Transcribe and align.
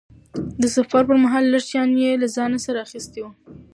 د 0.61 0.63
سفر 0.75 1.01
پرمهال 1.09 1.43
لږ 1.53 1.63
شیان 1.69 1.89
یې 2.03 2.11
له 2.21 2.27
ځانه 2.35 2.57
سره 2.65 2.83
اخیستي 2.87 3.19
وو. 3.21 3.31